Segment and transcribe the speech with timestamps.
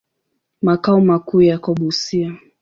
[0.61, 2.37] Makao makuu yako Busia.